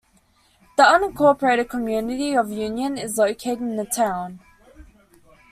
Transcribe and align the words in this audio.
The 0.77 0.81
unincorporated 0.83 1.69
community 1.69 2.33
of 2.35 2.49
Union 2.49 2.97
is 2.97 3.19
located 3.19 3.59
in 3.59 3.75
the 3.75 3.85
town. 3.85 4.39